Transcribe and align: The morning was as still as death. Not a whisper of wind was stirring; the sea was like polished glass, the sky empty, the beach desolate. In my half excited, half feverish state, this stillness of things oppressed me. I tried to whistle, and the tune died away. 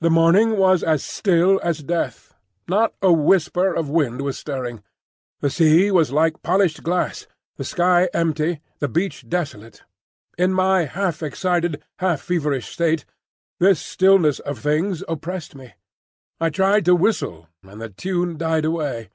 The 0.00 0.10
morning 0.10 0.56
was 0.56 0.82
as 0.82 1.04
still 1.04 1.60
as 1.62 1.84
death. 1.84 2.34
Not 2.66 2.94
a 3.00 3.12
whisper 3.12 3.72
of 3.72 3.88
wind 3.88 4.22
was 4.22 4.36
stirring; 4.36 4.82
the 5.40 5.50
sea 5.50 5.92
was 5.92 6.10
like 6.10 6.42
polished 6.42 6.82
glass, 6.82 7.28
the 7.56 7.62
sky 7.62 8.08
empty, 8.12 8.60
the 8.80 8.88
beach 8.88 9.26
desolate. 9.28 9.84
In 10.36 10.52
my 10.52 10.84
half 10.86 11.22
excited, 11.22 11.80
half 12.00 12.22
feverish 12.22 12.66
state, 12.72 13.04
this 13.60 13.78
stillness 13.80 14.40
of 14.40 14.58
things 14.58 15.04
oppressed 15.08 15.54
me. 15.54 15.74
I 16.40 16.50
tried 16.50 16.84
to 16.86 16.96
whistle, 16.96 17.46
and 17.62 17.80
the 17.80 17.90
tune 17.90 18.36
died 18.36 18.64
away. 18.64 19.10